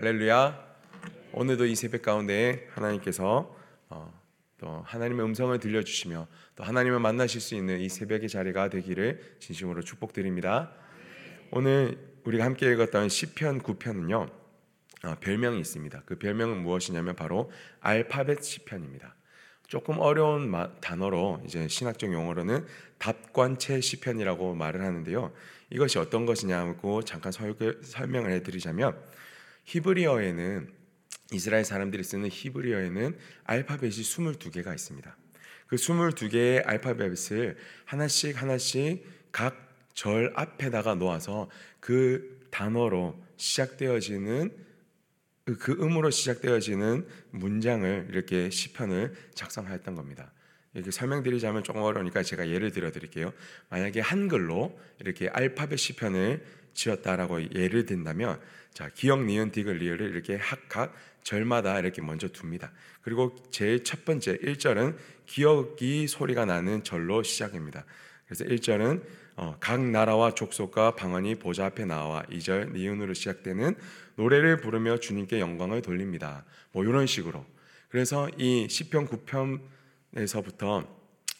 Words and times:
할렐루야. 0.00 0.58
오늘도 1.34 1.66
이 1.66 1.74
새벽 1.74 2.00
가운데 2.00 2.66
하나님께서 2.70 3.54
어, 3.90 4.20
또 4.56 4.80
하나님의 4.86 5.26
음성을 5.26 5.58
들려주시며 5.58 6.26
또 6.56 6.64
하나님을 6.64 7.00
만나실 7.00 7.42
수 7.42 7.54
있는 7.54 7.78
이 7.80 7.90
새벽의 7.90 8.30
자리가 8.30 8.70
되기를 8.70 9.36
진심으로 9.40 9.82
축복드립니다. 9.82 10.72
오늘 11.50 11.98
우리가 12.24 12.46
함께 12.46 12.72
읽었던 12.72 13.10
시편 13.10 13.60
9편은요 13.60 14.30
어, 15.04 15.16
별명이 15.20 15.60
있습니다. 15.60 16.04
그 16.06 16.18
별명은 16.18 16.62
무엇이냐면 16.62 17.14
바로 17.14 17.52
알파벳 17.80 18.42
시편입니다. 18.42 19.14
조금 19.66 19.98
어려운 19.98 20.50
마, 20.50 20.72
단어로 20.80 21.42
이제 21.44 21.68
신학적 21.68 22.10
용어로는 22.10 22.64
답관체 22.96 23.82
시편이라고 23.82 24.54
말을 24.54 24.80
하는데요. 24.80 25.30
이것이 25.68 25.98
어떤 25.98 26.24
것이냐고 26.24 27.04
잠깐 27.04 27.32
설명을 27.32 28.30
해드리자면 28.30 28.98
히브리어에는 29.70 30.72
이스라엘 31.32 31.64
사람들이 31.64 32.02
쓰는 32.04 32.28
히브리어에는 32.30 33.18
알파벳이 33.44 33.92
22개가 33.92 34.74
있습니다. 34.74 35.16
그 35.66 35.76
22개의 35.76 36.66
알파벳을 36.66 37.56
하나씩 37.86 38.40
하나씩 38.40 39.04
각 39.32 39.70
절 40.00 40.32
앞에다가 40.34 40.94
놓아서 40.94 41.50
그 41.78 42.40
단어로 42.50 43.22
시작되어지는 43.36 44.50
그 45.58 45.72
음으로 45.72 46.10
시작되어지는 46.10 47.06
문장을 47.30 48.06
이렇게 48.10 48.48
시편을 48.48 49.14
작성하였던 49.34 49.94
겁니다. 49.94 50.32
이렇게 50.72 50.90
설명드리자면 50.90 51.64
조금 51.64 51.82
어려우니까 51.82 52.22
제가 52.22 52.48
예를 52.48 52.70
들어 52.70 52.90
드릴게요. 52.92 53.32
만약에 53.68 54.00
한글로 54.00 54.78
이렇게 55.00 55.28
알파벳 55.28 55.78
시편을 55.78 56.46
지었다라고 56.74 57.54
예를 57.54 57.86
든다면 57.86 58.40
자 58.72 58.88
기억 58.94 59.24
니은 59.24 59.50
디귿 59.50 59.78
리을을 59.78 60.10
이렇게 60.10 60.38
각각 60.38 60.94
절마다 61.22 61.78
이렇게 61.78 62.02
먼저 62.02 62.28
둡니다. 62.28 62.72
그리고 63.02 63.36
제일 63.50 63.84
첫 63.84 64.04
번째 64.04 64.38
1절은 64.38 64.96
기억이 65.26 66.06
소리가 66.08 66.44
나는 66.44 66.82
절로 66.82 67.22
시작입니다. 67.22 67.84
그래서 68.26 68.44
1절은 68.44 69.02
어, 69.36 69.56
각 69.58 69.80
나라와 69.80 70.34
족속과 70.34 70.96
방언이 70.96 71.36
보좌 71.36 71.66
앞에 71.66 71.84
나와 71.84 72.22
2절 72.24 72.72
니은으로 72.72 73.14
시작되는 73.14 73.74
노래를 74.16 74.58
부르며 74.58 74.98
주님께 74.98 75.40
영광을 75.40 75.82
돌립니다. 75.82 76.44
뭐 76.72 76.84
이런 76.84 77.06
식으로. 77.06 77.44
그래서 77.88 78.28
이 78.36 78.68
시편 78.68 79.08
9편에서부터 79.08 80.86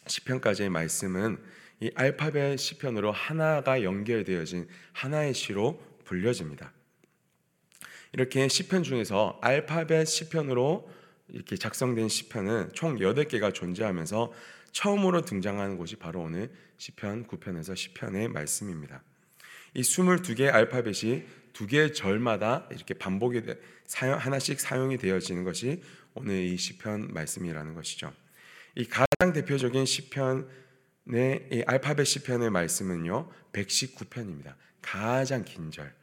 시편까지의 0.07 0.69
말씀은 0.69 1.37
이 1.81 1.91
알파벳 1.95 2.59
시편으로 2.59 3.11
하나가 3.11 3.83
연결되어진 3.83 4.67
하나의 4.93 5.33
시로 5.33 5.81
불려집니다. 6.05 6.71
이렇게 8.13 8.47
시편 8.47 8.83
중에서 8.83 9.39
알파벳 9.41 10.07
시편으로 10.07 10.89
이렇게 11.29 11.55
작성된 11.55 12.07
시편은 12.07 12.71
총 12.73 12.97
8개가 12.97 13.53
존재하면서 13.53 14.31
처음으로 14.71 15.21
등장하는 15.21 15.77
곳이 15.77 15.95
바로 15.95 16.21
오늘 16.21 16.51
시편 16.77 17.25
9편에서 17.27 17.75
시편의 17.75 18.27
말씀입니다. 18.27 19.01
이 19.73 19.81
22개의 19.81 20.53
알파벳이 20.53 21.23
두 21.53 21.65
개의 21.65 21.93
절마다 21.93 22.67
이렇게 22.71 22.93
반복이 22.93 23.41
사용, 23.85 24.19
하나씩 24.19 24.59
사용이 24.59 24.97
되어지는 24.97 25.43
것이 25.43 25.81
오늘 26.13 26.35
이 26.35 26.57
시편 26.57 27.13
말씀이라는 27.13 27.73
것이죠. 27.73 28.13
이 28.75 28.85
가장 28.85 29.33
대표적인 29.33 29.85
시편 29.85 30.47
의이 31.11 31.63
알파벳 31.67 32.07
시편의 32.07 32.49
말씀은요. 32.49 33.29
119편입니다. 33.53 34.55
가장 34.81 35.43
긴 35.43 35.69
절. 35.71 35.93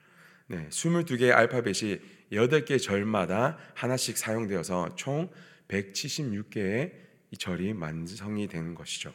네, 0.47 0.69
22개의 0.71 1.33
알파벳이 1.33 2.01
8개 2.33 2.81
절마다 2.81 3.59
하나씩 3.75 4.19
사용되어서 4.19 4.95
총 4.97 5.31
176개의 5.69 6.93
절이 7.39 7.73
완성이 7.73 8.49
되는 8.49 8.75
것이죠. 8.75 9.13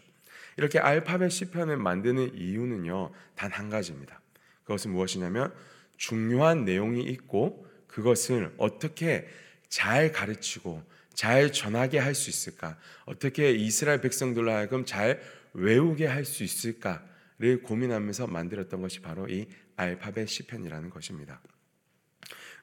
이렇게 0.58 0.80
알파벳 0.80 1.32
시편을 1.32 1.78
만드는 1.78 2.36
이유는요. 2.36 3.12
단 3.36 3.52
한 3.52 3.70
가지입니다. 3.70 4.20
그것은 4.64 4.92
무엇이냐면 4.92 5.54
중요한 5.98 6.66
내용이 6.66 7.04
있고 7.04 7.68
그것을 7.88 8.54
어떻게 8.58 9.28
잘 9.70 10.12
가르치고 10.12 10.84
잘 11.14 11.52
전하게 11.52 12.00
할 12.00 12.16
수 12.16 12.30
있을까? 12.30 12.78
어떻게 13.06 13.52
이스라엘 13.52 14.02
백성들로 14.02 14.52
하여금 14.52 14.86
잘 14.86 15.22
외우게 15.54 16.08
할 16.08 16.26
수 16.26 16.44
있을까를 16.44 17.62
고민하면서 17.64 18.28
만들었던 18.28 18.82
것이 18.82 19.02
바로 19.02 19.28
이 19.28 19.48
알파벳 19.76 20.28
시편이라는 20.28 20.90
것입니다. 20.90 21.42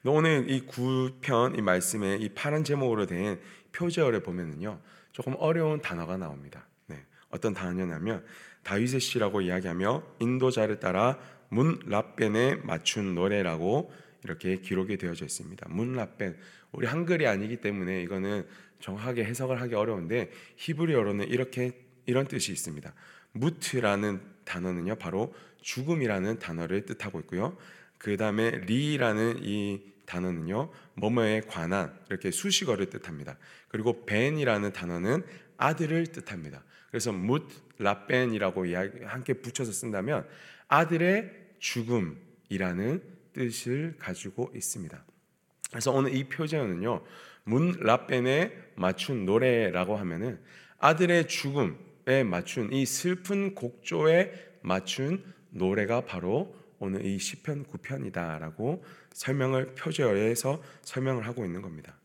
오늘 0.03 0.49
이 0.49 0.65
9편 0.65 1.57
이 1.57 1.61
말씀에 1.61 2.17
이 2.17 2.29
파란 2.29 2.63
제목으로 2.63 3.05
된 3.05 3.39
표제어를 3.71 4.23
보면은요. 4.23 4.81
조금 5.11 5.35
어려운 5.37 5.81
단어가 5.81 6.17
나옵니다. 6.17 6.67
네. 6.87 7.05
어떤 7.29 7.53
단어냐면 7.53 8.25
다윗의 8.63 8.99
시라고 8.99 9.41
이야기하며 9.41 10.03
인도자를 10.19 10.79
따라 10.79 11.19
문 11.49 11.79
라벤에 11.85 12.55
맞춘 12.63 13.13
노래라고 13.13 13.91
이렇게 14.23 14.57
기록이 14.57 14.97
되어져 14.97 15.25
있습니다. 15.25 15.67
문 15.69 15.93
라벤 15.93 16.37
우리 16.71 16.87
한글이 16.87 17.27
아니기 17.27 17.57
때문에 17.57 18.01
이거는 18.03 18.47
정확하게 18.79 19.25
해석을 19.25 19.61
하기 19.61 19.75
어려운데 19.75 20.31
히브리어로는 20.55 21.27
이렇게 21.27 21.90
이런 22.05 22.27
뜻이 22.27 22.51
있습니다. 22.51 22.93
무트라는 23.33 24.21
단어는요 24.45 24.95
바로 24.95 25.33
죽음이라는 25.61 26.39
단어를 26.39 26.85
뜻하고 26.85 27.19
있고요. 27.21 27.57
그 27.97 28.17
다음에 28.17 28.49
리라는 28.49 29.39
이 29.43 29.81
단어는요 30.05 30.71
뭐뭐에 30.95 31.41
관한 31.41 31.97
이렇게 32.09 32.31
수식어를 32.31 32.89
뜻합니다. 32.89 33.37
그리고 33.69 34.05
벤이라는 34.05 34.73
단어는 34.73 35.23
아들을 35.57 36.07
뜻합니다. 36.07 36.63
그래서 36.89 37.11
묻 37.11 37.47
라벤이라고 37.77 38.65
함께 39.05 39.33
붙여서 39.33 39.71
쓴다면 39.71 40.27
아들의 40.67 41.31
죽음이라는 41.59 43.03
뜻을 43.33 43.95
가지고 43.97 44.51
있습니다. 44.55 45.05
그래서 45.69 45.91
오늘 45.91 46.13
이 46.13 46.25
표제어는요 46.25 47.03
문 47.43 47.71
라벤에 47.79 48.51
맞춘 48.75 49.25
노래라고 49.25 49.95
하면은 49.95 50.39
아들의 50.79 51.27
죽음 51.27 51.77
에 52.07 52.23
맞춘 52.23 52.71
이 52.73 52.85
슬픈 52.85 53.53
곡조에 53.55 54.33
맞춘 54.61 55.23
노래가 55.49 56.01
바로 56.01 56.55
오늘 56.79 57.05
이 57.05 57.19
시편 57.19 57.65
9편이다라고 57.65 58.81
설명을 59.13 59.75
표제어에서 59.75 60.61
설명을 60.81 61.27
하고 61.27 61.45
있는 61.45 61.61
겁니다. 61.61 61.99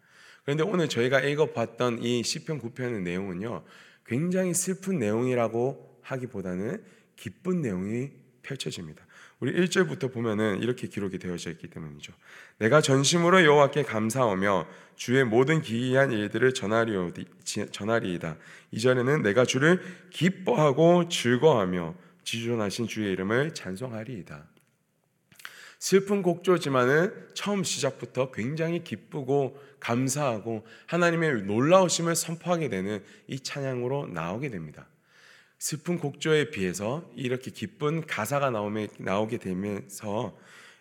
그런데 0.44 0.62
오늘 0.62 0.88
저희가 0.88 1.20
읽어봤던 1.20 2.02
이 2.02 2.22
시편 2.22 2.60
9편의 2.60 3.02
내용은요 3.02 3.64
굉장히 4.04 4.54
슬픈 4.54 4.98
내용이라고 4.98 6.00
하기보다는 6.02 6.84
기쁜 7.16 7.62
내용이 7.62 8.10
펼쳐집니다. 8.42 9.05
우리 9.38 9.52
1절부터 9.52 10.12
보면은 10.12 10.62
이렇게 10.62 10.86
기록이 10.88 11.18
되어져 11.18 11.50
있기 11.50 11.68
때문이죠. 11.68 12.12
내가 12.58 12.80
전심으로 12.80 13.44
여호와께 13.44 13.82
감사하며 13.82 14.66
주의 14.96 15.24
모든 15.24 15.60
기이한 15.60 16.10
일들을 16.10 16.54
전하리이다. 16.54 18.36
2절에는 18.72 19.22
내가 19.22 19.44
주를 19.44 19.82
기뻐하고 20.10 21.08
즐거하며 21.10 21.94
지존하신 22.24 22.88
주의 22.88 23.12
이름을 23.12 23.52
찬송하리이다. 23.52 24.46
슬픈 25.78 26.22
곡조지만은 26.22 27.28
처음 27.34 27.62
시작부터 27.62 28.30
굉장히 28.30 28.82
기쁘고 28.82 29.60
감사하고 29.78 30.66
하나님의 30.86 31.42
놀라우심을 31.42 32.16
선포하게 32.16 32.70
되는 32.70 33.04
이 33.28 33.38
찬양으로 33.38 34.06
나오게 34.06 34.48
됩니다. 34.48 34.88
슬픈 35.58 35.98
곡조에 35.98 36.50
비해서 36.50 37.10
이렇게 37.14 37.50
기쁜 37.50 38.06
가사가 38.06 38.50
나오게 38.50 39.38
되면서 39.38 40.36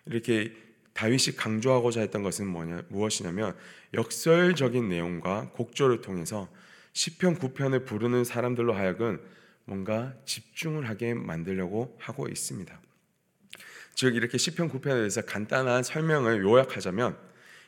이렇게 0.06 0.54
다윗이 0.94 1.36
강조하고자 1.38 2.02
했던 2.02 2.24
것은 2.24 2.48
뭐냐 2.48 2.84
무엇이냐면 2.90 3.56
역설적인 3.94 4.90
내용과 4.90 5.52
곡조를 5.52 6.02
통해서 6.02 6.50
시편 6.94 7.40
9편을 7.40 7.86
부르는 7.86 8.24
사람들로 8.24 8.74
하여금 8.74 9.20
뭔가 9.66 10.14
집중을 10.26 10.88
하게 10.88 11.14
만들려고 11.14 11.98
하고 12.00 12.28
있습니다. 12.28 12.80
즉 13.96 14.16
이렇게 14.16 14.38
시편 14.38 14.70
9편에 14.70 14.92
대해서 14.92 15.22
간단한 15.22 15.84
설명을 15.84 16.44
요약하자면 16.44 17.18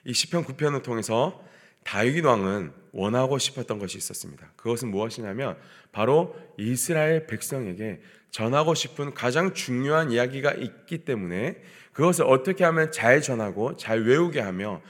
이 0.06 0.14
시편 0.14 0.46
9편을 0.46 0.84
통해서 0.84 1.44
다윗 1.88 2.26
왕은 2.26 2.74
원하고 2.92 3.38
싶었던 3.38 3.80
것이 3.80 3.98
있었습니다. 3.98 4.52
그것은 4.58 4.90
무엇이냐면 4.92 5.58
바로 5.94 6.36
이스라엘 6.58 7.28
백성에게 7.28 8.02
전하고 8.30 8.74
싶은 8.74 9.14
가장 9.14 9.54
중요한 9.54 10.12
이야기가 10.12 10.52
있기 10.52 11.06
때문에 11.06 11.64
그것을 11.94 12.26
어떻게 12.26 12.66
하면 12.66 12.92
잘 12.92 13.22
전하고 13.22 13.78
잘 13.78 14.04
외우게 14.04 14.42
하며 14.42 14.82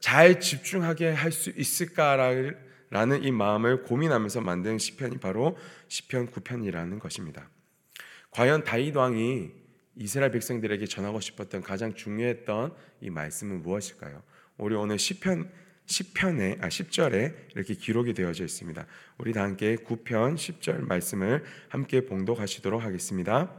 잘 0.00 0.40
집중하게 0.40 1.10
할 1.10 1.30
수 1.30 1.50
있을까라는 1.50 3.22
이 3.22 3.30
마음을 3.30 3.84
고민하면서 3.84 4.40
만든 4.40 4.76
시편이 4.76 5.18
바로 5.18 5.56
시편 5.86 6.32
9편이라는 6.32 6.98
것입니다. 6.98 7.48
과연 8.32 8.64
다윗 8.64 8.96
왕이 8.96 9.52
이스라엘 9.94 10.32
백성들에게 10.32 10.84
전하고 10.86 11.20
싶었던 11.20 11.62
가장 11.62 11.94
중요했던 11.94 12.74
이 13.02 13.10
말씀은 13.10 13.62
무엇일까요? 13.62 14.20
우리 14.58 14.74
오늘 14.74 14.98
시편 14.98 15.48
10편에 15.90 16.62
아 16.62 16.68
10절에 16.68 17.34
이렇게 17.54 17.74
기록이 17.74 18.14
되어져 18.14 18.44
있습니다. 18.44 18.86
우리 19.18 19.32
다 19.32 19.42
함께 19.42 19.76
9편 19.76 20.36
10절 20.36 20.86
말씀을 20.86 21.44
함께 21.68 22.06
봉독하시도록 22.06 22.82
하겠습니다. 22.82 23.52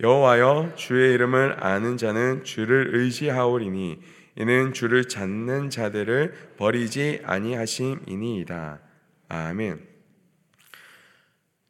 여호와여 0.00 0.74
주의 0.76 1.14
이름을 1.14 1.62
아는 1.64 1.96
자는 1.96 2.42
주를 2.42 2.96
의지하오리니 2.96 4.00
이는 4.36 4.72
주를 4.72 5.06
찾는 5.06 5.70
자들을 5.70 6.54
버리지 6.56 7.20
아니하심이니이다. 7.24 8.80
아멘. 9.28 9.86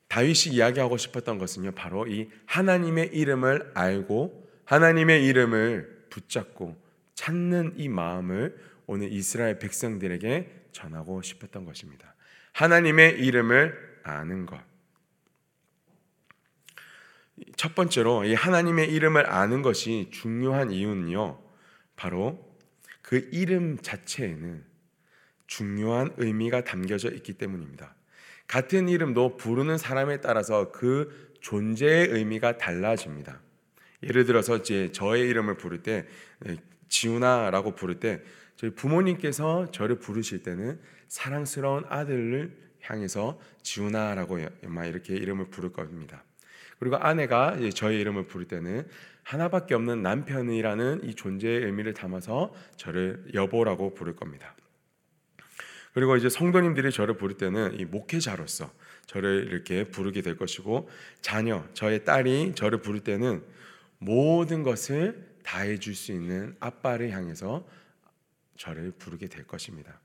다윗이 0.08 0.54
이야기하고 0.54 0.96
싶었던 0.96 1.38
것은요, 1.38 1.72
바로 1.72 2.06
이 2.06 2.28
하나님의 2.46 3.10
이름을 3.12 3.72
알고 3.74 4.48
하나님의 4.64 5.26
이름을 5.26 6.06
붙잡고 6.10 6.76
찾는 7.14 7.74
이 7.76 7.88
마음을 7.88 8.56
오늘 8.92 9.12
이스라엘 9.12 9.60
백성들에게 9.60 10.66
전하고 10.72 11.22
싶었던 11.22 11.64
것입니다. 11.64 12.12
하나님의 12.54 13.20
이름을 13.20 14.00
아는 14.02 14.46
것. 14.46 14.60
첫 17.54 17.76
번째로 17.76 18.24
이 18.24 18.34
하나님의 18.34 18.92
이름을 18.92 19.30
아는 19.30 19.62
것이 19.62 20.10
중요한 20.12 20.72
이유는요. 20.72 21.40
바로 21.94 22.44
그 23.00 23.28
이름 23.30 23.78
자체에는 23.78 24.64
중요한 25.46 26.12
의미가 26.16 26.64
담겨져 26.64 27.10
있기 27.12 27.34
때문입니다. 27.34 27.94
같은 28.48 28.88
이름도 28.88 29.36
부르는 29.36 29.78
사람에 29.78 30.20
따라서 30.20 30.72
그 30.72 31.32
존재의 31.42 32.08
의미가 32.08 32.58
달라집니다. 32.58 33.40
예를 34.02 34.24
들어서 34.24 34.56
이제 34.56 34.90
저의 34.90 35.28
이름을 35.28 35.58
부를 35.58 35.84
때 35.84 36.08
네, 36.40 36.56
지훈아라고 36.88 37.76
부를 37.76 38.00
때 38.00 38.20
저희 38.60 38.74
부모님께서 38.74 39.70
저를 39.70 40.00
부르실 40.00 40.42
때는 40.42 40.78
사랑스러운 41.08 41.84
아들을 41.88 42.54
향해서 42.82 43.40
지훈아라고 43.62 44.38
이렇게 44.38 45.14
이름을 45.14 45.46
부를 45.46 45.72
겁니다. 45.72 46.24
그리고 46.78 46.96
아내가 46.96 47.56
저의 47.74 47.98
이름을 48.02 48.26
부를 48.26 48.46
때는 48.46 48.86
하나밖에 49.22 49.74
없는 49.74 50.02
남편이라는 50.02 51.04
이 51.04 51.14
존재의 51.14 51.64
의미를 51.64 51.94
담아서 51.94 52.52
저를 52.76 53.24
여보라고 53.32 53.94
부를 53.94 54.14
겁니다. 54.14 54.54
그리고 55.94 56.18
이제 56.18 56.28
성도님들이 56.28 56.90
저를 56.90 57.16
부를 57.16 57.38
때는 57.38 57.80
이 57.80 57.86
목회자로서 57.86 58.70
저를 59.06 59.48
이렇게 59.50 59.84
부르게 59.84 60.20
될 60.20 60.36
것이고 60.36 60.90
자녀, 61.22 61.64
저의 61.72 62.04
딸이 62.04 62.52
저를 62.56 62.82
부를 62.82 63.00
때는 63.00 63.42
모든 63.96 64.62
것을 64.62 65.30
다 65.44 65.64
해 65.64 65.78
줄 65.78 65.94
수 65.94 66.12
있는 66.12 66.54
아빠를 66.60 67.10
향해서 67.10 67.66
저를 68.60 68.92
부르게 68.92 69.26
될 69.26 69.46
것입니다. 69.46 69.98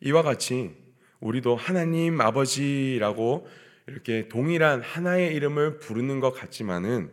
이와 0.00 0.22
같이 0.22 0.74
우리도 1.20 1.56
하나님 1.56 2.22
아버지라고 2.22 3.46
이렇게 3.86 4.28
동일한 4.28 4.80
하나의 4.80 5.34
이름을 5.34 5.78
부르는 5.78 6.20
것 6.20 6.32
같지만은 6.32 7.10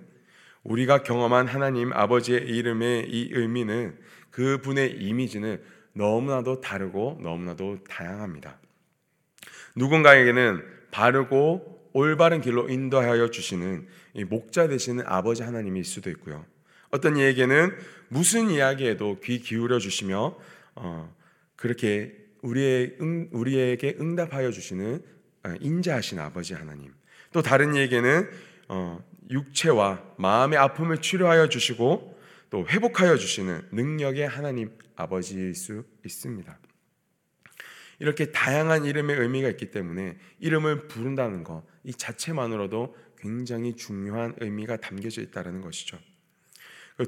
우리가 0.63 1.04
경험한 1.04 1.48
하나님 1.48 1.92
아버지의 1.92 2.48
이름의 2.48 3.10
이 3.10 3.30
의미는 3.33 4.00
그 4.31 4.60
분의 4.60 5.01
이미지는 5.01 5.62
너무나도 5.92 6.62
다르고 6.62 7.19
너무나도 7.21 7.83
다양합니다. 7.89 8.57
누군가에게는 9.75 10.63
바르고 10.92 11.89
올바른 11.92 12.39
길로 12.39 12.69
인도하여 12.69 13.30
주시는 13.31 13.86
목자 14.30 14.69
되시는 14.69 15.04
아버지 15.07 15.44
하나님일 15.44 15.83
수도 15.83 16.10
있고요. 16.12 16.45
어떤 16.93 17.17
이에게는 17.17 17.75
무슨 18.07 18.51
이야기에도 18.51 19.19
귀 19.21 19.39
기울여 19.39 19.79
주시며 19.79 20.37
어, 20.75 21.15
그렇게 21.55 22.15
우리의 22.43 22.97
응, 23.01 23.29
우리에게 23.31 23.97
응답하여 23.99 24.51
주시는 24.51 25.03
어, 25.43 25.53
인자하신 25.59 26.19
아버지 26.19 26.53
하나님. 26.53 26.93
또 27.31 27.41
다른 27.41 27.73
이에게는 27.73 28.29
어, 28.67 29.03
육체와 29.31 30.03
마음의 30.17 30.59
아픔을 30.59 30.99
치료하여 30.99 31.49
주시고 31.49 32.15
또 32.51 32.67
회복하여 32.67 33.17
주시는 33.17 33.69
능력의 33.71 34.27
하나님 34.27 34.69
아버지일 34.95 35.55
수 35.55 35.83
있습니다. 36.05 36.59
이렇게 37.97 38.31
다양한 38.31 38.85
이름의 38.85 39.17
의미가 39.17 39.49
있기 39.49 39.71
때문에 39.71 40.19
이름을 40.37 40.87
부른다는 40.89 41.43
것, 41.43 41.63
이 41.83 41.91
자체만으로도 41.91 42.95
굉장히 43.17 43.75
중요한 43.75 44.35
의미가 44.39 44.77
담겨져 44.77 45.23
있다는 45.23 45.61
것이죠. 45.61 45.97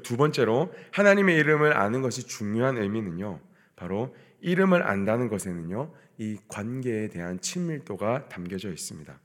두 0.02 0.16
번째로 0.16 0.72
하나님의 0.92 1.36
이름을 1.38 1.76
아는 1.76 2.02
것이 2.02 2.26
중요한 2.26 2.76
의미는요, 2.78 3.40
바로 3.76 4.14
이름을 4.40 4.82
안다는 4.82 5.28
것에는요, 5.28 5.92
이 6.18 6.38
관계에 6.48 7.08
대한 7.08 7.40
친밀도가 7.40 8.28
담겨져 8.28 8.70
있습니다. 8.70 9.18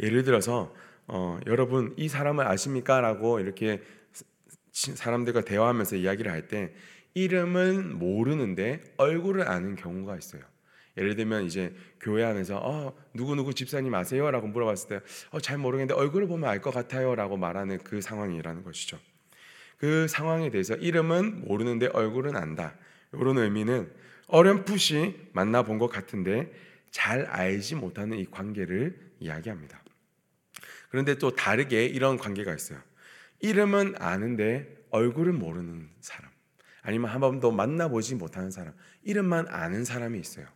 예를 0.00 0.22
들어서 0.22 0.74
어, 1.06 1.38
여러분 1.46 1.94
이 1.96 2.08
사람을 2.08 2.46
아십니까?라고 2.46 3.40
이렇게 3.40 3.82
사람들과 4.72 5.42
대화하면서 5.42 5.96
이야기를 5.96 6.30
할 6.30 6.48
때 6.48 6.72
이름은 7.14 7.98
모르는데 7.98 8.82
얼굴을 8.96 9.46
아는 9.48 9.76
경우가 9.76 10.16
있어요. 10.16 10.42
예를 10.96 11.14
들면 11.16 11.44
이제 11.44 11.74
교회 12.00 12.24
안에서 12.24 12.58
어, 12.62 12.94
누구 13.14 13.34
누구 13.34 13.52
집사님 13.54 13.94
아세요라고 13.94 14.46
물어봤을 14.48 14.88
때 14.88 15.00
어, 15.30 15.40
잘 15.40 15.58
모르겠는데 15.58 15.94
얼굴을 15.94 16.26
보면 16.26 16.48
알 16.48 16.60
것 16.60 16.72
같아요라고 16.72 17.36
말하는 17.36 17.78
그 17.78 18.00
상황이라는 18.00 18.62
것이죠. 18.62 18.98
그 19.82 20.06
상황에 20.06 20.48
대해서 20.50 20.76
이름은 20.76 21.44
모르는데 21.44 21.88
얼굴은 21.88 22.36
안다. 22.36 22.76
이런 23.12 23.36
의미는 23.36 23.92
어렴풋이 24.28 25.30
만나본 25.32 25.78
것 25.78 25.88
같은데 25.88 26.52
잘 26.92 27.24
알지 27.24 27.74
못하는 27.74 28.16
이 28.16 28.24
관계를 28.30 28.96
이야기합니다. 29.18 29.82
그런데 30.88 31.16
또 31.16 31.34
다르게 31.34 31.84
이런 31.84 32.16
관계가 32.16 32.54
있어요. 32.54 32.78
이름은 33.40 33.96
아는데 33.98 34.72
얼굴은 34.90 35.36
모르는 35.36 35.88
사람. 35.98 36.30
아니면 36.82 37.10
한 37.10 37.20
번도 37.20 37.50
만나보지 37.50 38.14
못하는 38.14 38.52
사람. 38.52 38.74
이름만 39.02 39.48
아는 39.48 39.84
사람이 39.84 40.16
있어요. 40.16 40.46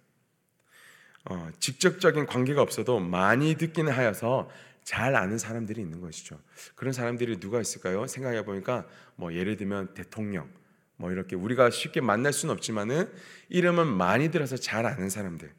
어, 1.29 1.49
직접적인 1.59 2.27
관계가 2.27 2.63
없어도 2.63 3.01
많이 3.01 3.57
듣기는 3.57 3.93
하여서 3.93 4.49
잘 4.85 5.17
아는 5.17 5.39
사람들이 5.39 5.81
있는 5.81 6.01
것이죠. 6.01 6.39
그런 6.77 6.93
사람들이 6.93 7.41
누가 7.41 7.61
있을까요? 7.61 8.07
생각해 8.07 8.45
보니까 8.45 8.87
뭐 9.17 9.35
예를 9.35 9.57
들면 9.57 9.95
대통령, 9.95 10.49
뭐 10.97 11.11
이렇게 11.11 11.35
우리가 11.35 11.71
쉽게 11.71 12.01
만날 12.01 12.33
수는 12.33 12.55
없지만은 12.55 13.11
이름은 13.49 13.89
많이 13.89 14.31
들어서 14.31 14.57
잘 14.57 14.87
아는 14.87 15.09
사람들. 15.11 15.53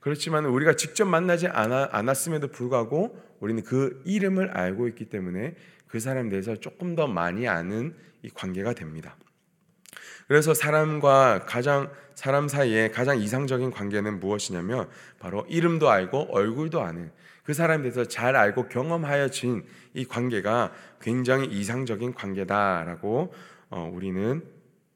그렇지만 0.00 0.44
우리가 0.44 0.74
직접 0.74 1.06
만나지 1.06 1.48
않았음에도 1.48 2.48
불구하고 2.48 3.18
우리는 3.40 3.62
그 3.64 4.02
이름을 4.04 4.50
알고 4.50 4.88
있기 4.88 5.06
때문에 5.06 5.56
그 5.86 5.98
사람에 5.98 6.28
대해서 6.28 6.54
조금 6.54 6.94
더 6.94 7.06
많이 7.06 7.48
아는 7.48 7.96
이 8.22 8.28
관계가 8.28 8.74
됩니다. 8.74 9.16
그래서 10.28 10.52
사람과 10.52 11.46
가장 11.46 11.90
사람 12.14 12.48
사이에 12.48 12.90
가장 12.90 13.18
이상적인 13.18 13.70
관계는 13.70 14.20
무엇이냐면 14.20 14.88
바로 15.18 15.46
이름도 15.48 15.88
알고 15.88 16.28
얼굴도 16.30 16.82
아는 16.82 17.10
그 17.44 17.54
사람에 17.54 17.82
대해서 17.82 18.04
잘 18.04 18.36
알고 18.36 18.68
경험하여진 18.68 19.64
이 19.94 20.04
관계가 20.04 20.72
굉장히 21.00 21.46
이상적인 21.46 22.12
관계다라고 22.12 23.32
어, 23.70 23.90
우리는 23.92 24.44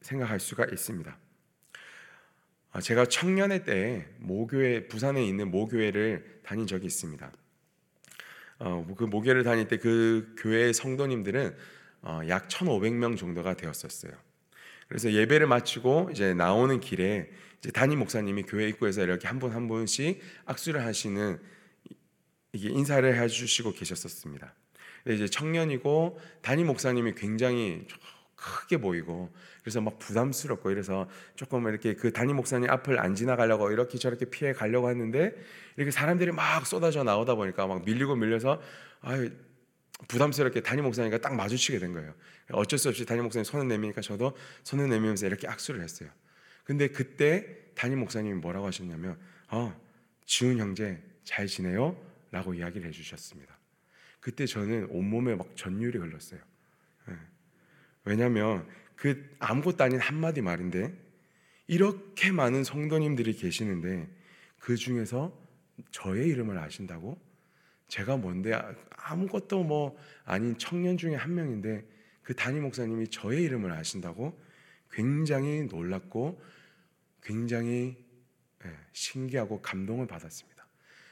생각할 0.02 0.38
수가 0.38 0.66
있습니다. 0.70 1.16
아, 2.72 2.80
제가 2.80 3.06
청년회 3.06 3.64
때 3.64 4.06
모교회 4.18 4.86
부산에 4.88 5.24
있는 5.24 5.50
모교회를 5.50 6.40
다닌 6.44 6.66
적이 6.66 6.86
있습니다. 6.86 7.32
어, 8.58 8.86
그 8.96 9.04
모교를 9.04 9.44
다닐 9.44 9.66
때 9.66 9.78
그 9.78 10.34
교회 10.38 10.72
성도님들은 10.72 11.56
어, 12.02 12.20
약 12.28 12.48
1,500명 12.48 13.16
정도가 13.16 13.54
되었었어요. 13.54 14.12
그래서 14.92 15.10
예배를 15.10 15.46
마치고 15.46 16.10
이제 16.12 16.34
나오는 16.34 16.78
길에 16.78 17.30
이제 17.60 17.70
담임 17.70 18.00
목사님이 18.00 18.42
교회 18.42 18.68
입구에서 18.68 19.02
이렇게 19.02 19.26
한 19.26 19.38
분 19.38 19.50
한 19.54 19.66
분씩 19.66 20.20
악수를 20.44 20.84
하시는 20.84 21.40
이게 22.52 22.68
인사를 22.68 23.18
해주시고 23.18 23.72
계셨었습니다. 23.72 24.54
이제 25.08 25.26
청년이고 25.28 26.20
담임 26.42 26.66
목사님이 26.66 27.14
굉장히 27.14 27.86
크게 28.36 28.76
보이고 28.76 29.32
그래서 29.62 29.80
막 29.80 29.98
부담스럽고 29.98 30.70
이래서 30.70 31.08
조금 31.36 31.66
이렇게 31.68 31.94
그 31.94 32.12
담임 32.12 32.36
목사님 32.36 32.68
앞을 32.68 33.00
안 33.00 33.14
지나가려고 33.14 33.70
이렇게 33.70 33.96
저렇게 33.96 34.26
피해 34.26 34.52
가려고 34.52 34.90
했는데 34.90 35.34
이렇게 35.78 35.90
사람들이 35.90 36.32
막 36.32 36.66
쏟아져 36.66 37.02
나오다 37.02 37.36
보니까 37.36 37.66
막 37.66 37.82
밀리고 37.86 38.14
밀려서 38.14 38.60
아 39.00 39.16
부담스럽게 40.08 40.62
담임 40.62 40.84
목사님과 40.84 41.18
딱 41.18 41.34
마주치게 41.34 41.78
된 41.78 41.92
거예요. 41.92 42.14
어쩔 42.52 42.78
수 42.78 42.88
없이 42.88 43.04
담임 43.04 43.24
목사님 43.24 43.44
손을 43.44 43.68
내미니까 43.68 44.00
저도 44.00 44.36
손을 44.64 44.88
내밀면서 44.88 45.26
이렇게 45.26 45.48
악수를 45.48 45.82
했어요. 45.82 46.10
근데 46.64 46.88
그때 46.88 47.46
담임 47.74 48.00
목사님이 48.00 48.34
뭐라고 48.40 48.66
하셨냐면 48.66 49.18
어 49.48 49.78
지훈 50.24 50.58
형제 50.58 51.02
잘 51.24 51.46
지내요? 51.46 51.96
라고 52.30 52.54
이야기를 52.54 52.86
해주셨습니다. 52.88 53.56
그때 54.20 54.46
저는 54.46 54.86
온몸에 54.90 55.34
막 55.34 55.54
전율이 55.56 55.98
흘렀어요. 55.98 56.40
네. 57.08 57.14
왜냐하면 58.04 58.66
그 58.96 59.34
아무것도 59.38 59.82
아닌 59.82 59.98
한마디 59.98 60.40
말인데 60.40 60.94
이렇게 61.66 62.30
많은 62.30 62.64
성도님들이 62.64 63.34
계시는데 63.34 64.08
그 64.58 64.76
중에서 64.76 65.36
저의 65.90 66.28
이름을 66.28 66.58
아신다고? 66.58 67.18
제가 67.92 68.16
뭔데 68.16 68.58
아무것도 68.96 69.64
뭐 69.64 69.98
아닌 70.24 70.56
청년 70.56 70.96
중에 70.96 71.14
한 71.14 71.34
명인데 71.34 71.86
그 72.22 72.34
담임 72.34 72.62
목사님이 72.62 73.08
저의 73.08 73.42
이름을 73.42 73.70
아신다고 73.70 74.40
굉장히 74.90 75.64
놀랐고 75.64 76.42
굉장히 77.22 78.02
예, 78.64 78.70
신기하고 78.94 79.60
감동을 79.60 80.06
받았습니다. 80.06 80.66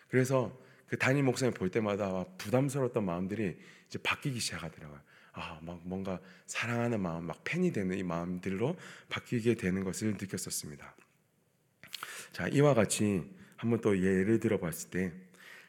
그래서 0.08 0.58
그 0.86 0.96
담임 0.96 1.26
목사님 1.26 1.52
볼 1.52 1.70
때마다 1.70 2.24
부담스러웠던 2.38 3.04
마음들이 3.04 3.58
이제 3.86 3.98
바뀌기 4.02 4.40
시작하더라고요. 4.40 5.00
아, 5.32 5.60
막 5.60 5.82
뭔가 5.84 6.18
사랑하는 6.46 6.98
마음, 7.02 7.26
막 7.26 7.44
팬이 7.44 7.74
되는 7.74 7.98
이 7.98 8.02
마음들로 8.02 8.74
바뀌게 9.10 9.56
되는 9.56 9.84
것을 9.84 10.12
느꼈었습니다. 10.12 10.96
자, 12.32 12.48
이와 12.48 12.72
같이 12.72 13.30
한번 13.56 13.82
또 13.82 13.98
예를 13.98 14.40
들어 14.40 14.58
봤을 14.58 14.88
때 14.88 15.12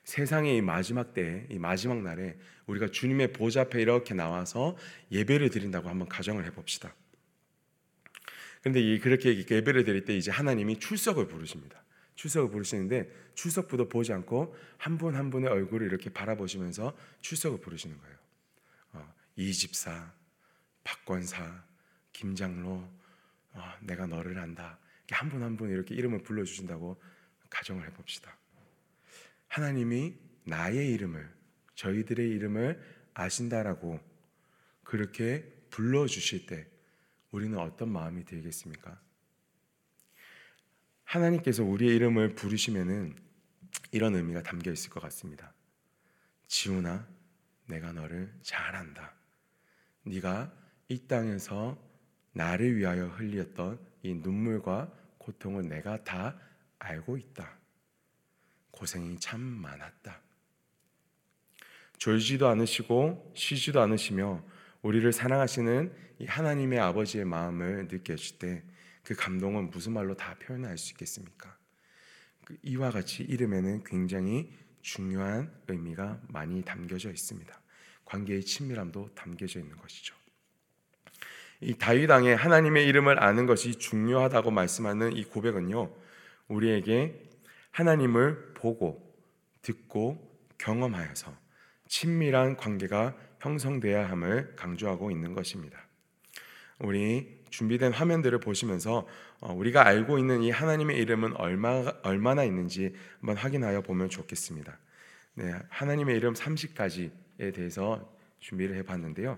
세상의 0.03 0.57
이 0.57 0.61
마지막 0.61 1.13
때, 1.13 1.45
이 1.49 1.59
마지막 1.59 2.01
날에 2.01 2.37
우리가 2.65 2.87
주님의 2.87 3.33
보좌 3.33 3.61
앞에 3.61 3.81
이렇게 3.81 4.13
나와서 4.13 4.77
예배를 5.11 5.49
드린다고 5.49 5.89
한번 5.89 6.07
가정을 6.07 6.45
해 6.45 6.51
봅시다. 6.51 6.93
근데 8.61 8.79
이 8.79 8.99
그렇게 8.99 9.35
예배를 9.37 9.83
드릴 9.83 10.05
때 10.05 10.15
이제 10.15 10.29
하나님이 10.31 10.79
출석을 10.79 11.27
부르십니다. 11.27 11.83
출석을 12.15 12.51
부르시는데 12.51 13.09
출석부도 13.33 13.89
보지 13.89 14.13
않고 14.13 14.55
한 14.77 14.97
분한 14.97 15.31
분의 15.31 15.49
얼굴을 15.49 15.87
이렇게 15.87 16.11
바라보시면서 16.11 16.95
출석을 17.21 17.61
부르시는 17.61 17.97
거예요. 17.97 18.15
어, 18.93 19.13
이집사, 19.35 20.13
박권사, 20.83 21.63
김장로, 22.13 22.87
어, 23.53 23.73
내가 23.81 24.05
너를 24.05 24.37
안다. 24.37 24.77
한분 25.09 25.43
한 25.43 25.57
분 25.57 25.69
이렇게 25.69 25.93
이름을 25.95 26.23
불러주신다고 26.23 27.01
가정을 27.49 27.85
해봅시다. 27.87 28.37
하나님이 29.51 30.17
나의 30.45 30.93
이름을 30.93 31.29
저희들의 31.75 32.29
이름을 32.29 32.81
아신다라고 33.13 33.99
그렇게 34.85 35.43
불러 35.69 36.07
주실 36.07 36.45
때 36.45 36.69
우리는 37.31 37.57
어떤 37.57 37.91
마음이 37.91 38.23
들겠습니까? 38.23 38.97
하나님께서 41.03 41.65
우리의 41.65 41.97
이름을 41.97 42.35
부르시면은 42.35 43.13
이런 43.91 44.15
의미가 44.15 44.41
담겨 44.41 44.71
있을 44.71 44.89
것 44.89 45.01
같습니다. 45.01 45.53
지훈아, 46.47 47.05
내가 47.65 47.91
너를 47.91 48.33
잘 48.43 48.73
안다. 48.73 49.13
네가 50.05 50.49
이 50.87 51.07
땅에서 51.07 51.77
나를 52.31 52.77
위하여 52.77 53.07
흘렸던 53.07 53.85
이 54.03 54.13
눈물과 54.13 54.93
고통을 55.17 55.67
내가 55.67 56.01
다 56.05 56.39
알고 56.79 57.17
있다. 57.17 57.60
고생이 58.71 59.19
참 59.19 59.39
많았다. 59.41 60.21
졸지도 61.97 62.47
않으시고 62.47 63.33
쉬지도 63.35 63.81
않으시며 63.81 64.43
우리를 64.81 65.11
사랑하시는 65.13 65.93
이 66.19 66.25
하나님의 66.25 66.79
아버지의 66.79 67.25
마음을 67.25 67.87
느껴질 67.89 68.39
때 68.39 68.63
그 69.03 69.15
감동은 69.15 69.71
무슨 69.71 69.93
말로 69.93 70.15
다 70.15 70.35
표현할 70.39 70.77
수 70.77 70.91
있겠습니까? 70.91 71.55
그 72.45 72.57
이와 72.63 72.91
같이 72.91 73.23
이름에는 73.23 73.83
굉장히 73.83 74.51
중요한 74.81 75.51
의미가 75.67 76.21
많이 76.27 76.61
담겨져 76.63 77.09
있습니다. 77.09 77.59
관계의 78.05 78.43
친밀함도 78.43 79.13
담겨져 79.15 79.59
있는 79.59 79.77
것이죠. 79.77 80.15
이 81.61 81.75
다윗 81.75 82.09
왕의 82.09 82.35
하나님의 82.35 82.87
이름을 82.87 83.21
아는 83.23 83.45
것이 83.45 83.75
중요하다고 83.75 84.51
말씀하는 84.51 85.15
이 85.15 85.23
고백은요. 85.23 85.95
우리에게 86.47 87.29
하나님을 87.71 88.53
보고 88.53 89.11
듣고 89.61 90.17
경험하여서 90.57 91.33
친밀한 91.87 92.55
관계가 92.55 93.15
형성돼야 93.39 94.09
함을 94.09 94.55
강조하고 94.55 95.11
있는 95.11 95.33
것입니다. 95.33 95.79
우리 96.79 97.41
준비된 97.49 97.91
화면들을 97.91 98.39
보시면서 98.39 99.07
어, 99.39 99.53
우리가 99.53 99.85
알고 99.85 100.19
있는 100.19 100.41
이 100.43 100.51
하나님의 100.51 100.97
이름은 100.97 101.35
얼마, 101.35 101.83
얼마나 102.03 102.43
있는지 102.43 102.95
한번 103.19 103.37
확인하여 103.37 103.81
보면 103.81 104.09
좋겠습니다. 104.09 104.77
네, 105.35 105.53
하나님의 105.69 106.15
이름 106.15 106.33
30가지에 106.33 107.53
대해서 107.53 108.15
준비를 108.39 108.75
해봤는데요. 108.77 109.37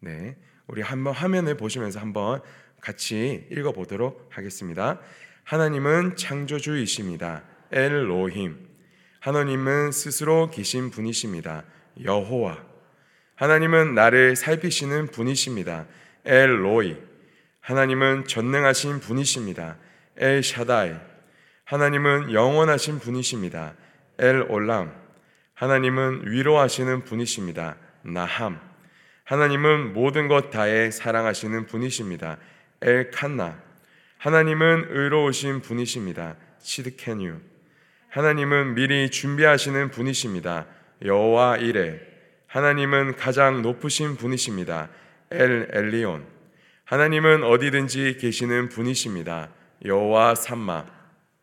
네, 0.00 0.36
우리 0.66 0.82
한번 0.82 1.14
화면을 1.14 1.56
보시면서 1.56 2.00
한번 2.00 2.40
같이 2.80 3.46
읽어보도록 3.50 4.28
하겠습니다. 4.30 5.00
하나님은 5.44 6.16
창조주이십니다. 6.16 7.44
엘로힘 7.72 8.66
하나님은 9.20 9.92
스스로 9.92 10.50
계신 10.50 10.90
분이십니다. 10.90 11.64
여호와 12.02 12.62
하나님은 13.34 13.94
나를 13.94 14.36
살피시는 14.36 15.08
분이십니다. 15.08 15.86
엘로이 16.24 16.96
하나님은 17.60 18.26
전능하신 18.26 19.00
분이십니다. 19.00 19.76
엘 20.18 20.42
샤다이 20.42 20.94
하나님은 21.64 22.32
영원하신 22.32 23.00
분이십니다. 23.00 23.74
엘 24.18 24.46
올람 24.48 24.94
하나님은 25.54 26.30
위로하시는 26.30 27.04
분이십니다. 27.04 27.76
나함 28.02 28.60
하나님은 29.24 29.92
모든 29.92 30.28
것 30.28 30.50
다에 30.50 30.90
사랑하시는 30.90 31.66
분이십니다. 31.66 32.38
엘 32.82 33.10
칸나 33.10 33.60
하나님은 34.18 34.86
의로우신 34.90 35.62
분이십니다. 35.62 36.36
시드케뉴 36.60 37.40
하나님은 38.16 38.76
미리 38.76 39.10
준비하시는 39.10 39.90
분이십니다. 39.90 40.64
여호와 41.04 41.58
이레 41.58 42.00
하나님은 42.46 43.16
가장 43.16 43.60
높으신 43.60 44.16
분이십니다. 44.16 44.88
엘 45.32 45.68
엘리온 45.70 46.26
하나님은 46.86 47.44
어디든지 47.44 48.16
계시는 48.18 48.70
분이십니다. 48.70 49.50
여호와 49.84 50.34
삼마 50.34 50.86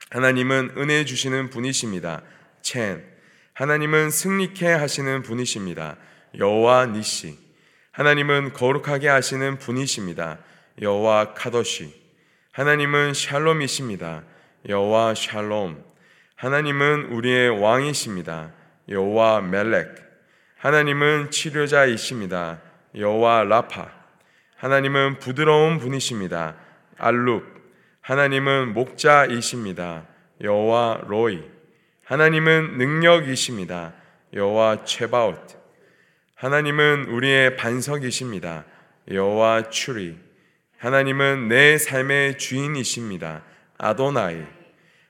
하나님은 0.10 0.72
은혜 0.78 1.06
주시는 1.06 1.52
분이십니다. 1.52 2.24
첸 2.64 3.04
하나님은 3.54 4.10
승리케 4.10 4.66
하시는 4.66 5.22
분이십니다. 5.22 5.98
여호와 6.40 6.88
니시 6.88 7.38
하나님은 7.92 8.54
거룩하게 8.54 9.10
하시는 9.10 9.60
분이십니다. 9.60 10.40
여호와 10.82 11.36
카도시 11.36 11.94
하나님은 12.52 13.14
샬롬이십니다. 13.14 14.24
여호와 14.68 15.14
샬롬 15.14 15.93
하나님은 16.36 17.06
우리의 17.12 17.62
왕이십니다. 17.62 18.52
여호와 18.90 19.42
멜렉 19.42 19.96
하나님은 20.58 21.32
치료자이십니다. 21.32 22.62
여호와 22.96 23.44
라파 23.44 23.90
하나님은 24.58 25.20
부드러운 25.20 25.78
분이십니다. 25.78 26.56
알룹 26.98 27.46
하나님은 28.02 28.74
목자이십니다. 28.74 30.06
여호와 30.42 31.02
로이 31.08 31.44
하나님은 32.06 32.78
능력이십니다. 32.78 33.94
여호와 34.34 34.84
체바웃 34.86 35.40
하나님은 36.36 37.06
우리의 37.06 37.56
반석이십니다. 37.56 38.66
여호와 39.10 39.70
추리 39.70 40.18
하나님은 40.78 41.48
내 41.48 41.78
삶의 41.78 42.38
주인이십니다. 42.38 43.44
아도나이 43.78 44.44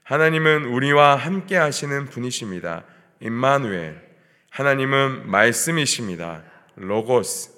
하나님은 0.04 0.66
우리와 0.66 1.16
함께 1.16 1.56
하시는 1.56 2.06
분이십니다. 2.06 2.84
임마누엘. 3.22 4.02
하나님은 4.50 5.30
말씀이십니다. 5.30 6.44
로고스. 6.76 7.52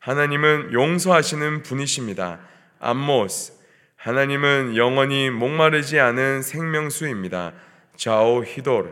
하나님은 0.00 0.72
용서하시는 0.72 1.62
분이십니다. 1.62 2.40
암모스. 2.80 3.52
하나님은 3.96 4.76
영원히 4.76 5.30
목마르지 5.30 6.00
않은 6.00 6.42
생명수입니다. 6.42 7.52
ζάω 7.96 8.44
ὕδωρ. 8.44 8.90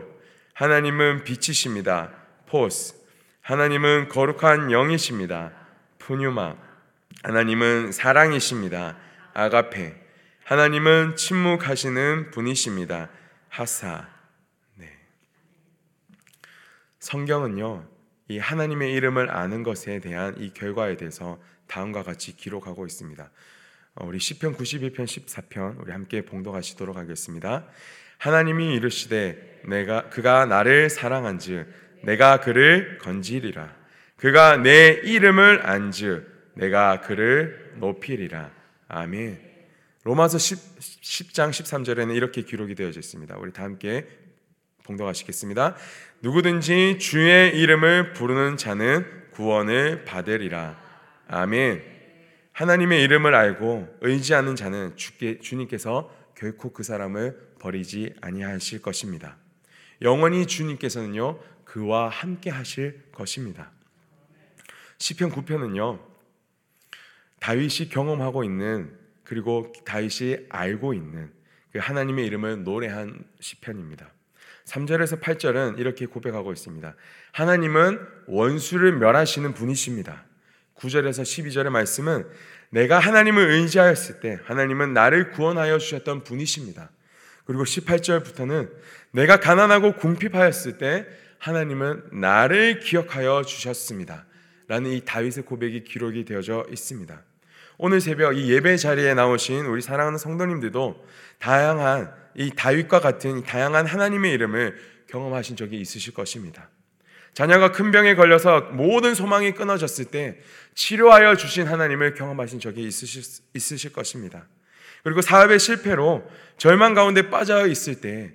하나님은 0.53 1.25
빛이십니다. 1.25 2.11
φῶς. 2.47 2.95
하나님은 3.41 4.07
거룩한 4.07 4.71
영이십니다. 4.71 5.51
πνεῦμα. 5.99 6.55
하나님은 7.23 7.91
사랑이십니다. 7.91 8.95
아가페. 9.33 10.00
하나님은 10.51 11.15
침묵하시는 11.15 12.31
분이십니다. 12.31 13.07
하사. 13.47 14.05
네. 14.75 14.89
성경은요, 16.99 17.87
이 18.27 18.37
하나님의 18.37 18.91
이름을 18.91 19.31
아는 19.31 19.63
것에 19.63 20.01
대한 20.01 20.35
이 20.37 20.53
결과에 20.53 20.97
대해서 20.97 21.41
다음과 21.67 22.03
같이 22.03 22.35
기록하고 22.35 22.85
있습니다. 22.85 23.31
어, 23.95 24.05
우리 24.05 24.19
시편 24.19 24.57
91편 24.57 25.05
14편 25.05 25.79
우리 25.79 25.93
함께 25.93 26.25
봉독하시도록 26.25 26.97
하겠습니다. 26.97 27.65
하나님이 28.17 28.75
이르시되 28.75 29.61
내가 29.69 30.09
그가 30.09 30.45
나를 30.45 30.89
사랑한즉 30.89 31.65
내가 32.03 32.41
그를 32.41 32.97
건지리라. 32.97 33.73
그가 34.17 34.57
내 34.57 34.99
이름을 35.01 35.65
안즉 35.65 36.51
내가 36.55 36.99
그를 36.99 37.75
높이리라. 37.77 38.51
아멘. 38.89 39.50
로마서 40.03 40.39
10, 40.39 41.33
장 41.33 41.51
13절에는 41.51 42.15
이렇게 42.15 42.41
기록이 42.41 42.73
되어져 42.73 42.99
있습니다. 42.99 43.37
우리 43.37 43.53
다 43.53 43.63
함께 43.63 44.07
봉독하시겠습니다. 44.83 45.75
누구든지 46.21 46.97
주의 46.99 47.55
이름을 47.57 48.13
부르는 48.13 48.57
자는 48.57 49.05
구원을 49.31 50.05
받으리라. 50.05 50.79
아멘. 51.27 51.83
하나님의 52.53 53.03
이름을 53.03 53.35
알고 53.35 53.99
의지하는 54.01 54.55
자는 54.55 54.95
주께, 54.95 55.39
주님께서 55.39 56.11
결코 56.35 56.73
그 56.73 56.81
사람을 56.81 57.55
버리지 57.59 58.15
아니하실 58.21 58.81
것입니다. 58.81 59.37
영원히 60.01 60.47
주님께서는요 60.47 61.39
그와 61.63 62.09
함께 62.09 62.49
하실 62.49 63.03
것입니다. 63.11 63.71
시편 64.97 65.31
9편은요 65.31 65.99
다윗이 67.39 67.89
경험하고 67.89 68.43
있는 68.43 69.00
그리고 69.31 69.71
다윗이 69.85 70.47
알고 70.49 70.93
있는 70.93 71.31
그 71.71 71.79
하나님의 71.79 72.25
이름을 72.25 72.65
노래한 72.65 73.23
시편입니다. 73.39 74.11
3절에서 74.65 75.21
8절은 75.21 75.79
이렇게 75.79 76.05
고백하고 76.05 76.51
있습니다. 76.51 76.93
하나님은 77.31 77.99
원수를 78.27 78.91
멸하시는 78.97 79.53
분이십니다. 79.53 80.25
9절에서 80.75 81.21
12절의 81.21 81.69
말씀은 81.69 82.27
내가 82.71 82.99
하나님을 82.99 83.51
의지하였을 83.51 84.19
때 84.19 84.37
하나님은 84.43 84.93
나를 84.93 85.31
구원하여 85.31 85.77
주셨던 85.77 86.25
분이십니다. 86.25 86.89
그리고 87.45 87.63
18절부터는 87.63 88.69
내가 89.11 89.39
가난하고 89.39 89.95
궁핍하였을 89.95 90.77
때 90.77 91.07
하나님은 91.37 92.19
나를 92.19 92.81
기억하여 92.81 93.43
주셨습니다. 93.43 94.25
라는 94.67 94.91
이 94.91 95.05
다윗의 95.05 95.45
고백이 95.45 95.85
기록이 95.85 96.25
되어져 96.25 96.65
있습니다. 96.69 97.30
오늘 97.83 97.99
새벽 97.99 98.37
이 98.37 98.51
예배 98.51 98.77
자리에 98.77 99.15
나오신 99.15 99.65
우리 99.65 99.81
사랑하는 99.81 100.19
성도님들도 100.19 101.03
다양한 101.39 102.13
이 102.35 102.51
다윗과 102.55 102.99
같은 102.99 103.41
다양한 103.41 103.87
하나님의 103.87 104.33
이름을 104.33 104.77
경험하신 105.07 105.55
적이 105.55 105.81
있으실 105.81 106.13
것입니다. 106.13 106.69
자녀가 107.33 107.71
큰 107.71 107.89
병에 107.89 108.13
걸려서 108.13 108.61
모든 108.73 109.15
소망이 109.15 109.53
끊어졌을 109.53 110.05
때 110.05 110.37
치료하여 110.75 111.35
주신 111.37 111.65
하나님을 111.65 112.13
경험하신 112.13 112.59
적이 112.59 112.85
있으실, 112.85 113.23
있으실 113.55 113.93
것입니다. 113.93 114.45
그리고 115.03 115.23
사업의 115.23 115.57
실패로 115.57 116.23
절망 116.59 116.93
가운데 116.93 117.31
빠져 117.31 117.65
있을 117.65 117.99
때 117.99 118.31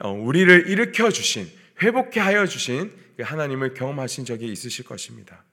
어, 0.00 0.10
우리를 0.10 0.70
일으켜 0.70 1.10
주신 1.10 1.46
회복해 1.82 2.18
하여 2.18 2.46
주신 2.46 2.90
그 3.18 3.24
하나님을 3.24 3.74
경험하신 3.74 4.24
적이 4.24 4.46
있으실 4.46 4.86
것입니다. 4.86 5.44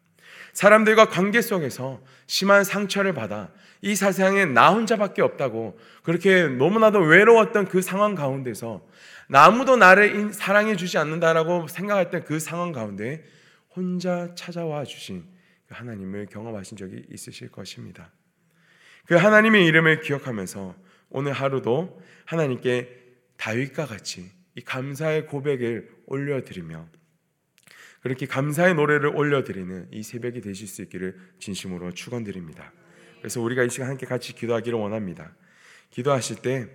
사람들과 0.54 1.10
관계 1.10 1.42
속에서 1.42 2.02
심한 2.28 2.64
상처를 2.64 3.14
받아 3.14 3.52
이 3.82 3.96
세상에 3.96 4.46
나 4.46 4.72
혼자밖에 4.72 5.22
없다고 5.22 5.78
그렇게 6.04 6.48
너무나도 6.48 7.00
외로웠던 7.00 7.68
그 7.68 7.82
상황 7.82 8.16
가운데서 8.16 8.86
아무도 9.32 9.76
나를 9.76 10.32
사랑해 10.32 10.76
주지 10.76 10.98
않는다라고 10.98 11.68
생각했던 11.68 12.24
그 12.24 12.40
상황 12.40 12.72
가운데 12.72 13.24
혼자 13.76 14.34
찾아와 14.36 14.86
주신 14.86 15.26
그 15.68 15.74
하나님을 15.76 16.28
경험하신 16.28 16.78
적이 16.78 17.04
있으실 17.12 17.52
것입니다. 17.52 18.12
그 19.08 19.16
하나님의 19.16 19.66
이름을 19.66 20.02
기억하면서 20.02 20.76
오늘 21.10 21.34
하루도 21.34 22.02
하나님께 22.26 22.90
다윗과 23.38 23.88
같이 23.88 24.32
이 24.56 24.62
감사의 24.62 25.26
고백을 25.26 25.90
올려드리며 26.06 26.88
그렇게 28.04 28.26
감사의 28.26 28.76
노래를 28.76 29.16
올려드리는 29.16 29.88
이 29.92 30.04
새벽이 30.04 30.42
되실 30.42 30.68
수 30.68 30.82
있기를 30.82 31.18
진심으로 31.40 31.92
축원드립니다. 31.92 32.74
그래서 33.20 33.42
우리가 33.42 33.64
이 33.64 33.70
시간 33.70 33.90
함께 33.90 34.06
같이 34.06 34.36
기도하기를 34.36 34.78
원합니다. 34.78 35.34
기도하실 35.90 36.42
때 36.42 36.68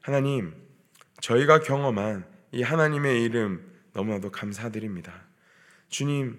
하나님 0.00 0.52
저희가 1.20 1.60
경험한 1.60 2.26
이 2.50 2.62
하나님의 2.62 3.22
이름 3.22 3.64
너무나도 3.92 4.32
감사드립니다. 4.32 5.22
주님 5.88 6.36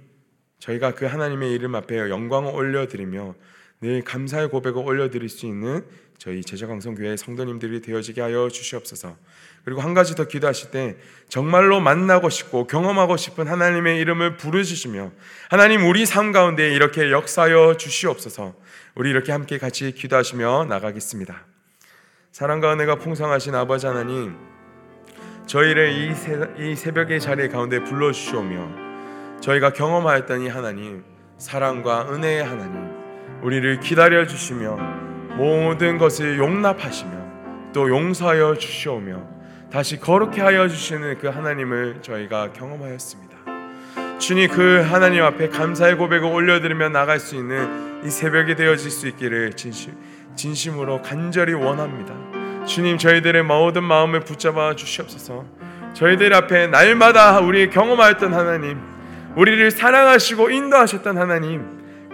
저희가 0.60 0.94
그 0.94 1.06
하나님의 1.06 1.54
이름 1.54 1.76
앞에 1.76 1.98
영광을 2.10 2.54
올려드리며 2.54 3.34
늘 3.80 4.04
감사의 4.04 4.50
고백을 4.50 4.84
올려드릴 4.84 5.30
수 5.30 5.46
있는 5.46 5.86
저희 6.18 6.44
제자강성교회 6.44 7.16
성도님들이 7.16 7.82
되어지게 7.82 8.22
하여 8.22 8.50
주시옵소서. 8.50 9.16
그리고 9.64 9.82
한 9.82 9.94
가지 9.94 10.16
더 10.16 10.26
기도하실 10.26 10.72
때 10.72 10.98
정말로 11.30 11.80
만나고 11.80 12.30
싶고 12.30 12.68
경험하고 12.68 13.18
싶은 13.18 13.48
하나님의 13.48 14.00
이름을 14.00 14.38
부르시며 14.38 15.12
하나님 15.50 15.86
우리 15.86 16.06
삶 16.06 16.32
가운데 16.32 16.74
이렇게 16.74 17.12
역사여 17.12 17.78
주시옵소서. 17.78 18.56
우리 18.96 19.10
이렇게 19.12 19.32
함께 19.32 19.58
같이 19.58 19.92
기도하시며 19.92 20.66
나가겠습니다. 20.70 21.46
사랑과 22.32 22.74
은혜가 22.74 22.96
풍성하신 22.96 23.56
아버지 23.56 23.86
하나님, 23.86 24.36
저희를 25.48 25.92
이, 25.92 26.16
새, 26.16 26.40
이 26.60 26.76
새벽의 26.76 27.20
자리 27.20 27.48
가운데 27.48 27.84
불러 27.84 28.12
주시오며 28.12 29.40
저희가 29.42 29.74
경험하였던 29.74 30.42
이 30.42 30.48
하나님, 30.48 31.04
사랑과 31.38 32.12
은혜의 32.12 32.44
하나님, 32.44 32.90
우리를 33.44 33.80
기다려 33.80 34.26
주시며 34.26 35.07
모든 35.38 36.00
것을 36.00 36.40
용납하시며 36.40 37.72
또 37.72 37.90
용서하여 37.90 38.56
주시오며 38.56 39.22
다시 39.72 40.00
거룩해 40.00 40.42
하여 40.42 40.68
주시는 40.68 41.20
그 41.20 41.28
하나님을 41.28 41.98
저희가 42.02 42.54
경험하였습니다. 42.54 43.38
주님 44.18 44.50
그 44.50 44.82
하나님 44.82 45.24
앞에 45.24 45.50
감사의 45.50 45.96
고백을 45.96 46.28
올려드리며 46.28 46.90
나갈 46.90 47.20
수 47.20 47.36
있는 47.36 48.04
이 48.04 48.10
새벽이 48.10 48.56
되어질 48.56 48.90
수 48.90 49.08
있기를 49.08 49.54
진심, 49.54 49.94
진심으로 50.36 51.04
간절히 51.04 51.54
원합니다. 51.54 52.16
주님 52.66 52.98
저희들의 52.98 53.44
모든 53.44 53.84
마음을 53.84 54.22
붙잡아 54.22 54.76
주시옵소서. 54.76 55.46
저희들 55.94 56.34
앞에 56.34 56.68
날마다 56.68 57.40
우리 57.42 57.70
경험하였던 57.70 58.34
하나님, 58.34 58.80
우리를 59.36 59.70
사랑하시고 59.70 60.50
인도하셨던 60.50 61.16
하나님, 61.16 61.64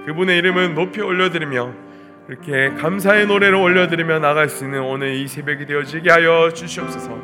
그분의 0.06 0.38
이름을 0.40 0.74
높이 0.74 1.00
올려드리며 1.00 1.83
이렇게 2.30 2.70
감사의 2.82 3.28
노래를 3.28 3.56
올려드리며 3.56 4.20
나갈 4.20 4.50
수 4.50 4.64
있는 4.64 4.82
오늘 4.82 5.14
이 5.16 5.28
새벽이 5.28 5.66
되어지게 5.66 6.10
하여 6.10 6.52
주시옵소서. 6.54 7.20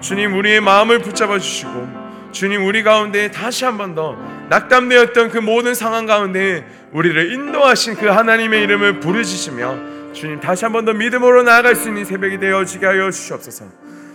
주님 0.00 0.34
우리의 0.36 0.60
마음을 0.60 0.98
붙잡아 0.98 1.38
주시고 1.38 1.88
주님 2.32 2.66
우리 2.66 2.82
가운데 2.82 3.30
다시 3.30 3.64
한 3.64 3.76
번 3.78 3.94
더 3.94 4.16
낙담되었던 4.50 5.30
그 5.30 5.38
모든 5.38 5.74
상황 5.74 6.06
가운데 6.06 6.66
우리를 6.92 7.32
인도하신 7.32 7.94
그 7.94 8.06
하나님의 8.06 8.62
이름을 8.62 9.00
부르짖으며 9.00 10.12
주님 10.12 10.40
다시 10.40 10.64
한 10.64 10.72
번 10.72 10.84
더 10.84 10.92
믿음으로 10.92 11.42
나아갈 11.42 11.74
수 11.74 11.88
있는 11.88 12.04
새벽이 12.04 12.38
되어지게 12.38 12.84
하여 12.86 13.10
주시옵소서. 13.10 13.66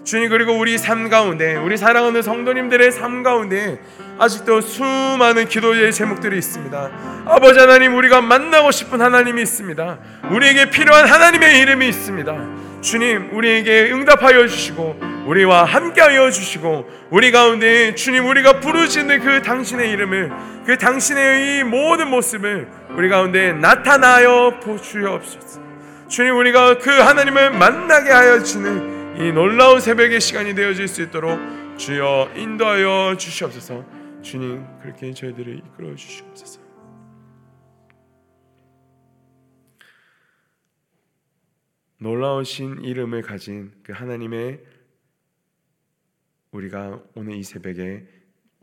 주님 0.08 0.30
그리고 0.30 0.58
우리 0.58 0.78
삶 0.78 1.10
가운데 1.10 1.58
우리 1.58 1.76
사랑하는 1.76 2.22
성도님들의 2.22 2.94
삶 2.94 3.24
가운데 3.24 3.78
아직도 4.18 4.62
수많은 4.62 5.50
기도의 5.50 5.92
제목들이 5.92 6.38
있습니다. 6.38 6.92
아버지 7.26 7.60
하나님 7.60 7.94
우리가 7.94 8.22
만나고 8.22 8.72
싶은 8.72 9.02
하나님이 9.02 9.42
있습니다. 9.42 9.98
우리에게 10.32 10.70
필요한 10.70 11.08
하나님의 11.08 11.60
이름이 11.60 11.90
있습니다. 11.90 12.38
주님 12.80 13.32
우리에게 13.34 13.92
응답하여 13.92 14.48
주시고 14.48 15.26
우리와 15.26 15.66
함께하여 15.66 16.32
주시고 16.32 16.90
우리 17.10 17.34
가운데 17.34 17.94
주님 17.94 18.28
우리가 18.28 18.62
부르짖는 18.62 19.20
그 19.20 19.42
당신의 19.42 19.92
이름을 19.92 20.32
그 20.66 20.78
당신의 20.78 21.60
이 21.60 21.64
모든 21.66 22.08
모습을 22.08 22.70
우리 22.92 23.10
가운데 23.10 23.52
나타나여 23.52 24.62
보주옵소서. 24.64 25.60
주님 26.08 26.38
우리가 26.38 26.78
그 26.78 26.92
하나님을 26.92 27.52
만나게 27.52 28.10
하여 28.10 28.42
주는 28.42 28.97
이 29.20 29.32
놀라운 29.32 29.80
새벽의 29.80 30.22
시간이 30.22 30.54
되어질 30.54 30.88
수 30.88 31.02
있도록 31.02 31.40
주여 31.80 32.34
인도하여 32.36 33.18
주시옵소서. 33.18 33.84
주님 34.22 34.64
그렇게 34.80 35.12
저희들을 35.12 35.58
이끌어 35.58 35.96
주시옵소서. 35.96 36.62
놀라우신 41.98 42.84
이름을 42.84 43.24
가진 43.24 43.74
그 43.82 43.92
하나님의 43.92 44.64
우리가 46.52 47.02
오늘 47.16 47.38
이 47.38 47.44
새벽에 47.44 48.06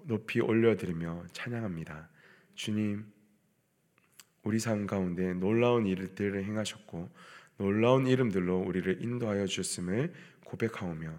높이 0.05 0.40
올려드리며 0.40 1.25
찬양합니다. 1.33 2.09
주님, 2.55 3.05
우리 4.45 4.61
삶 4.61 4.87
가운데 4.87 5.35
놀라운 5.35 5.85
일들을 5.85 6.45
행하셨고 6.45 7.11
놀라운 7.57 8.07
이름들로 8.07 8.59
우리를 8.59 9.03
인도하여 9.03 9.47
주셨음을 9.47 10.12
고백하오며 10.44 11.11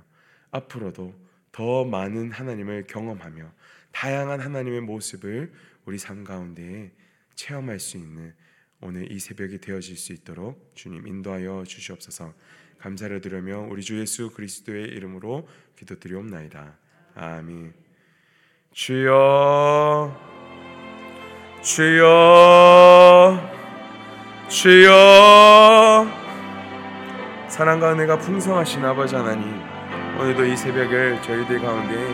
앞으로도 0.51 1.13
더 1.51 1.85
많은 1.85 2.31
하나님을 2.31 2.85
경험하며 2.87 3.51
다양한 3.91 4.41
하나님의 4.41 4.81
모습을 4.81 5.53
우리 5.85 5.97
삶 5.97 6.23
가운데 6.23 6.91
체험할 7.35 7.79
수 7.79 7.97
있는 7.97 8.33
오늘 8.81 9.11
이 9.11 9.19
새벽이 9.19 9.59
되어질 9.59 9.97
수 9.97 10.13
있도록 10.13 10.71
주님 10.75 11.07
인도하여 11.07 11.63
주시옵소서. 11.65 12.33
감사를 12.79 13.19
드리며 13.21 13.67
우리 13.69 13.81
주 13.81 13.99
예수 13.99 14.31
그리스도의 14.31 14.89
이름으로 14.89 15.47
기도드리옵나이다. 15.77 16.77
아멘. 17.15 17.73
주여 18.73 20.13
주여 21.63 23.39
주여 24.49 26.24
사랑과 27.55 27.93
은혜가 27.93 28.17
풍성하신 28.17 28.83
아버지 28.83 29.15
하나님 29.15 29.61
오늘도 30.19 30.43
이 30.43 30.57
새벽을 30.57 31.21
저희들 31.21 31.61
가운데 31.61 32.13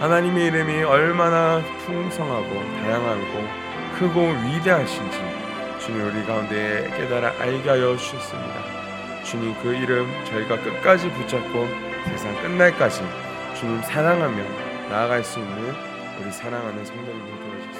하나님의 0.00 0.46
이름이 0.48 0.82
얼마나 0.82 1.62
풍성하고 1.86 2.48
다양하고 2.82 3.48
크고 3.96 4.20
위대하신지 4.20 5.16
주님 5.78 6.04
우리 6.08 6.26
가운데 6.26 6.92
깨달아 6.96 7.34
알게 7.38 7.68
하여 7.68 7.96
주셨습니다. 7.96 9.22
주님 9.22 9.54
그 9.62 9.72
이름 9.76 10.08
저희가 10.24 10.60
끝까지 10.60 11.08
붙잡고 11.10 11.68
세상 12.06 12.34
끝날까지 12.42 13.00
주님 13.60 13.80
사랑하며 13.82 14.42
나아갈 14.88 15.22
수 15.22 15.38
있는 15.38 15.72
우리 16.20 16.32
사랑하는 16.32 16.84
성도님들 16.84 17.38
도와주셨습니다. 17.38 17.79